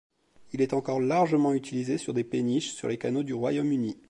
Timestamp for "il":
0.53-0.61